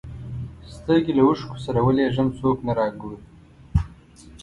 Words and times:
سترګي 0.75 1.11
له 1.15 1.23
اوښکو 1.27 1.57
سره 1.65 1.79
ولېږم 1.81 2.27
څوک 2.39 2.57
نه 2.67 2.73
را 2.77 2.87
ګوري 2.99 3.19